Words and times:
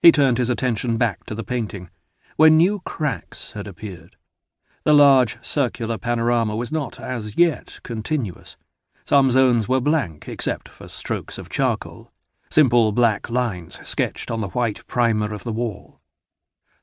He 0.00 0.12
turned 0.12 0.38
his 0.38 0.50
attention 0.50 0.96
back 0.96 1.24
to 1.26 1.34
the 1.34 1.42
painting, 1.42 1.90
where 2.36 2.50
new 2.50 2.80
cracks 2.80 3.52
had 3.52 3.66
appeared. 3.66 4.16
The 4.84 4.92
large 4.92 5.44
circular 5.44 5.98
panorama 5.98 6.54
was 6.54 6.70
not 6.70 7.00
as 7.00 7.36
yet 7.36 7.80
continuous. 7.82 8.56
Some 9.04 9.30
zones 9.30 9.68
were 9.68 9.80
blank 9.80 10.28
except 10.28 10.68
for 10.68 10.86
strokes 10.86 11.36
of 11.36 11.48
charcoal, 11.48 12.12
simple 12.48 12.92
black 12.92 13.28
lines 13.28 13.80
sketched 13.86 14.30
on 14.30 14.40
the 14.40 14.50
white 14.50 14.86
primer 14.86 15.34
of 15.34 15.42
the 15.42 15.52
wall. 15.52 16.00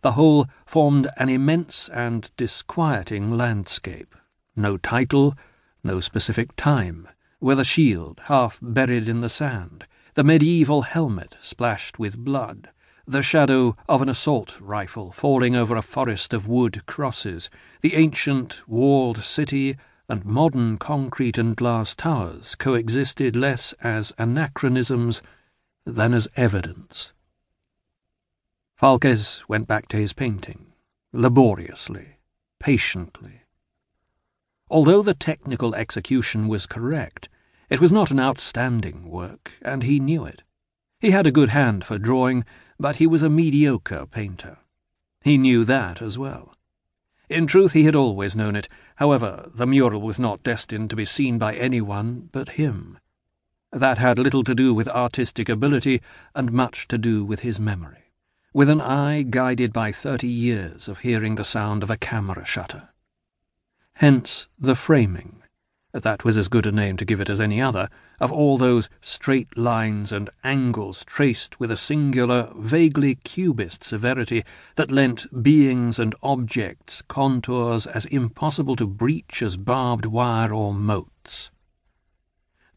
The 0.01 0.11
whole 0.11 0.47
formed 0.65 1.07
an 1.17 1.29
immense 1.29 1.87
and 1.89 2.29
disquieting 2.35 3.37
landscape. 3.37 4.13
No 4.55 4.77
title, 4.77 5.35
no 5.83 6.01
specific 6.01 6.55
time, 6.55 7.07
with 7.39 7.59
a 7.59 7.65
shield 7.65 8.21
half 8.25 8.59
buried 8.61 9.07
in 9.07 9.21
the 9.21 9.29
sand, 9.29 9.87
the 10.15 10.23
medieval 10.23 10.81
helmet 10.81 11.37
splashed 11.39 11.97
with 11.97 12.17
blood, 12.17 12.69
the 13.07 13.21
shadow 13.21 13.75
of 13.87 14.01
an 14.01 14.09
assault 14.09 14.59
rifle 14.59 15.11
falling 15.11 15.55
over 15.55 15.75
a 15.75 15.81
forest 15.81 16.33
of 16.33 16.47
wood 16.47 16.85
crosses, 16.87 17.49
the 17.81 17.93
ancient 17.93 18.67
walled 18.67 19.23
city 19.23 19.77
and 20.09 20.25
modern 20.25 20.77
concrete 20.77 21.37
and 21.37 21.55
glass 21.55 21.93
towers 21.93 22.55
coexisted 22.55 23.35
less 23.35 23.73
as 23.81 24.13
anachronisms 24.17 25.21
than 25.85 26.13
as 26.13 26.27
evidence. 26.35 27.13
Faulques 28.75 29.47
went 29.47 29.67
back 29.67 29.87
to 29.87 29.97
his 29.97 30.13
painting, 30.13 30.73
laboriously, 31.13 32.17
patiently. 32.59 33.41
Although 34.69 35.03
the 35.03 35.13
technical 35.13 35.75
execution 35.75 36.47
was 36.47 36.65
correct, 36.65 37.29
it 37.69 37.79
was 37.79 37.91
not 37.91 38.11
an 38.11 38.19
outstanding 38.19 39.09
work, 39.09 39.53
and 39.61 39.83
he 39.83 39.99
knew 39.99 40.25
it. 40.25 40.43
He 41.05 41.11
had 41.11 41.27
a 41.27 41.31
good 41.31 41.49
hand 41.49 41.83
for 41.85 41.99
drawing, 41.99 42.45
but 42.79 42.95
he 42.95 43.05
was 43.05 43.21
a 43.21 43.29
mediocre 43.29 44.07
painter. 44.07 44.57
He 45.21 45.37
knew 45.37 45.63
that 45.63 46.01
as 46.01 46.17
well. 46.17 46.55
In 47.29 47.45
truth, 47.45 47.73
he 47.73 47.83
had 47.83 47.95
always 47.95 48.35
known 48.35 48.55
it. 48.55 48.67
However, 48.95 49.51
the 49.53 49.67
mural 49.67 50.01
was 50.01 50.17
not 50.17 50.41
destined 50.41 50.89
to 50.89 50.95
be 50.95 51.05
seen 51.05 51.37
by 51.37 51.53
anyone 51.53 52.29
but 52.31 52.57
him. 52.57 52.97
That 53.71 53.99
had 53.99 54.17
little 54.17 54.43
to 54.45 54.55
do 54.55 54.73
with 54.73 54.87
artistic 54.87 55.47
ability 55.47 56.01
and 56.33 56.51
much 56.51 56.87
to 56.87 56.97
do 56.97 57.23
with 57.23 57.41
his 57.41 57.59
memory, 57.59 58.11
with 58.51 58.67
an 58.67 58.81
eye 58.81 59.21
guided 59.21 59.71
by 59.71 59.91
thirty 59.91 60.27
years 60.27 60.87
of 60.87 61.01
hearing 61.01 61.35
the 61.35 61.43
sound 61.43 61.83
of 61.83 61.91
a 61.91 61.97
camera 61.97 62.45
shutter. 62.45 62.89
Hence 63.93 64.47
the 64.57 64.73
framing, 64.73 65.43
that 66.03 66.23
was 66.23 66.37
as 66.37 66.47
good 66.47 66.65
a 66.65 66.71
name 66.71 66.97
to 66.97 67.05
give 67.05 67.21
it 67.21 67.29
as 67.29 67.39
any 67.39 67.61
other, 67.61 67.89
of 68.19 68.31
all 68.31 68.57
those 68.57 68.89
straight 69.01 69.57
lines 69.57 70.11
and 70.11 70.29
angles 70.43 71.05
traced 71.05 71.59
with 71.59 71.71
a 71.71 71.77
singular, 71.77 72.51
vaguely 72.55 73.15
cubist 73.15 73.83
severity 73.83 74.43
that 74.75 74.91
lent 74.91 75.43
beings 75.43 75.97
and 75.97 76.13
objects 76.21 77.01
contours 77.07 77.85
as 77.87 78.05
impossible 78.05 78.75
to 78.75 78.85
breach 78.85 79.41
as 79.41 79.57
barbed 79.57 80.05
wire 80.05 80.53
or 80.53 80.73
moats. 80.73 81.51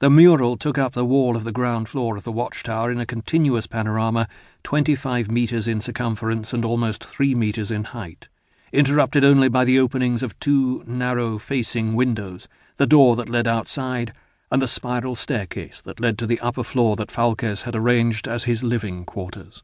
The 0.01 0.11
mural 0.11 0.57
took 0.57 0.79
up 0.79 0.93
the 0.93 1.05
wall 1.05 1.35
of 1.35 1.43
the 1.43 1.51
ground 1.51 1.89
floor 1.89 2.17
of 2.17 2.23
the 2.23 2.31
watchtower 2.31 2.93
in 2.93 3.01
a 3.01 3.07
continuous 3.07 3.67
panorama, 3.67 4.29
twenty-five 4.63 5.29
metres 5.29 5.67
in 5.67 5.81
circumference 5.81 6.53
and 6.53 6.65
almost 6.65 7.05
three 7.05 7.35
metres 7.35 7.73
in 7.73 7.83
height, 7.83 8.29
interrupted 8.73 9.25
only 9.25 9.49
by 9.49 9.65
the 9.65 9.81
openings 9.81 10.23
of 10.23 10.39
two 10.39 10.85
narrow-facing 10.87 11.97
windows, 11.97 12.47
the 12.79 12.87
door 12.87 13.17
that 13.17 13.29
led 13.29 13.47
outside, 13.47 14.13
and 14.51 14.63
the 14.63 14.69
spiral 14.69 15.15
staircase 15.15 15.81
that 15.81 16.01
led 16.01 16.17
to 16.17 16.27
the 16.27 16.41
upper 16.41 16.65
floor 16.65 16.97
that 16.97 17.11
Faulques 17.11 17.63
had 17.63 17.77
arranged 17.77 18.27
as 18.27 18.45
his 18.45 18.63
living 18.63 19.05
quarters. 19.05 19.63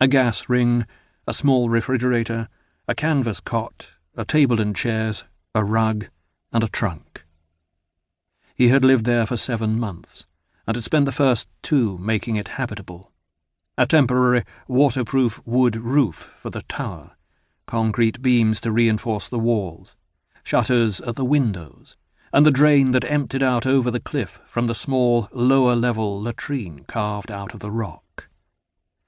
A 0.00 0.08
gas 0.08 0.48
ring, 0.48 0.86
a 1.26 1.34
small 1.34 1.68
refrigerator, 1.68 2.48
a 2.88 2.94
canvas 2.94 3.40
cot, 3.40 3.90
a 4.16 4.24
table 4.24 4.60
and 4.60 4.74
chairs, 4.74 5.24
a 5.54 5.64
rug, 5.64 6.06
and 6.52 6.62
a 6.62 6.68
trunk. 6.68 7.24
He 8.54 8.68
had 8.68 8.84
lived 8.84 9.04
there 9.04 9.26
for 9.26 9.36
seven 9.36 9.78
months, 9.78 10.26
and 10.66 10.76
had 10.76 10.84
spent 10.84 11.04
the 11.04 11.12
first 11.12 11.50
two 11.62 11.98
making 11.98 12.36
it 12.36 12.48
habitable. 12.48 13.12
A 13.76 13.86
temporary 13.86 14.44
waterproof 14.68 15.44
wood 15.44 15.76
roof 15.76 16.32
for 16.38 16.50
the 16.50 16.62
tower, 16.62 17.16
concrete 17.66 18.22
beams 18.22 18.60
to 18.60 18.70
reinforce 18.70 19.26
the 19.28 19.38
walls, 19.38 19.96
shutters 20.44 21.00
at 21.00 21.16
the 21.16 21.24
windows, 21.24 21.96
and 22.36 22.44
the 22.44 22.50
drain 22.50 22.90
that 22.90 23.10
emptied 23.10 23.42
out 23.42 23.66
over 23.66 23.90
the 23.90 23.98
cliff 23.98 24.40
from 24.44 24.66
the 24.66 24.74
small 24.74 25.26
lower-level 25.32 26.20
latrine 26.20 26.84
carved 26.86 27.30
out 27.30 27.54
of 27.54 27.60
the 27.60 27.70
rock. 27.70 28.28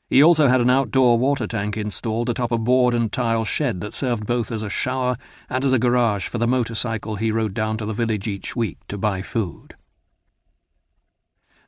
He 0.09 0.23
also 0.23 0.47
had 0.47 0.63
an 0.63 0.71
outdoor 0.71 1.19
water 1.19 1.47
tank 1.47 1.77
installed 1.77 2.31
atop 2.31 2.51
a 2.53 2.57
board 2.57 2.95
and 2.95 3.13
tile 3.13 3.45
shed 3.45 3.83
that 3.83 3.93
served 3.93 4.25
both 4.27 4.51
as 4.51 4.63
a 4.63 4.71
shower 4.71 5.19
and 5.51 5.63
as 5.63 5.75
a 5.75 5.79
garage 5.79 6.27
for 6.27 6.39
the 6.39 6.47
motorcycle 6.47 7.17
he 7.17 7.31
rode 7.31 7.53
down 7.53 7.77
to 7.77 7.85
the 7.85 7.93
village 7.93 8.27
each 8.27 8.57
week 8.57 8.79
to 8.89 8.97
buy 8.97 9.21
food. 9.21 9.75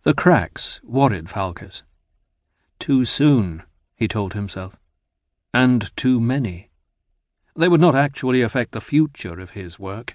The 0.03 0.15
cracks 0.15 0.81
worried 0.83 1.29
Faulques. 1.29 1.83
Too 2.79 3.05
soon, 3.05 3.65
he 3.95 4.09
told 4.09 4.33
himself, 4.33 4.79
and 5.53 5.95
too 5.95 6.23
many. 6.23 6.71
They 7.55 7.69
would 7.69 7.83
not 7.83 7.95
actually 7.95 8.41
affect 8.41 8.73
the 8.73 8.81
future 8.81 9.39
of 9.39 9.51
his 9.51 9.79
work, 9.79 10.15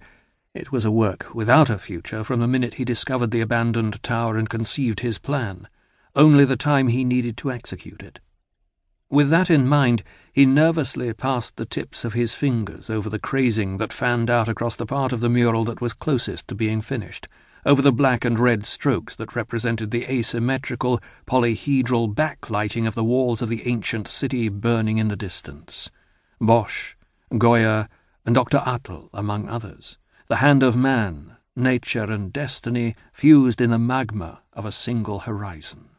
it 0.56 0.72
was 0.72 0.86
a 0.86 0.92
work 0.92 1.36
without 1.36 1.70
a 1.70 1.78
future 1.78 2.24
from 2.24 2.40
the 2.40 2.48
minute 2.48 2.76
he 2.76 2.86
discovered 2.86 3.30
the 3.32 3.42
abandoned 3.42 4.02
tower 4.02 4.38
and 4.38 4.50
conceived 4.50 5.02
his 5.02 5.20
plan, 5.20 5.68
only 6.16 6.46
the 6.46 6.56
time 6.56 6.88
he 6.88 7.04
needed 7.04 7.36
to 7.36 7.52
execute 7.52 8.02
it. 8.02 8.22
With 9.10 9.30
that 9.32 9.50
in 9.50 9.68
mind, 9.68 10.02
he 10.32 10.46
nervously 10.46 11.12
passed 11.14 11.58
the 11.58 11.66
tips 11.66 12.06
of 12.06 12.14
his 12.14 12.34
fingers 12.36 12.90
over 12.90 13.10
the 13.10 13.20
crazing 13.20 13.78
that 13.78 13.92
fanned 13.92 14.30
out 14.30 14.48
across 14.48 14.78
the 14.78 14.86
part 14.86 15.12
of 15.12 15.20
the 15.20 15.30
mural 15.30 15.66
that 15.66 15.82
was 15.82 15.94
closest 15.94 16.48
to 16.48 16.56
being 16.56 16.80
finished, 16.80 17.28
over 17.66 17.82
the 17.82 17.92
black 17.92 18.24
and 18.24 18.40
red 18.40 18.66
strokes 18.66 19.14
that 19.18 19.36
represented 19.36 19.92
the 19.92 20.10
asymmetrical, 20.10 21.02
polyhedral 21.26 22.16
backlighting 22.16 22.88
of 22.88 22.96
the 22.96 23.04
walls 23.04 23.42
of 23.42 23.50
the 23.50 23.68
ancient 23.68 24.08
city 24.08 24.48
burning 24.48 25.00
in 25.00 25.10
the 25.10 25.18
distance. 25.18 25.92
Bosch, 26.40 26.96
Goya, 27.38 27.90
and 28.26 28.34
Dr. 28.34 28.60
Atl, 28.60 29.10
among 29.14 29.50
others 29.50 29.98
the 30.28 30.38
hand 30.38 30.64
of 30.64 30.76
man, 30.76 31.36
nature, 31.56 32.12
and 32.12 32.34
destiny 32.34 32.96
fused 33.14 33.62
in 33.62 33.70
the 33.70 33.78
magma 33.78 34.42
of 34.54 34.66
a 34.66 34.72
single 34.72 35.20
horizon. 35.20 35.90